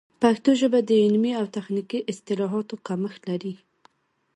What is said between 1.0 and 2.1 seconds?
علمي او تخنیکي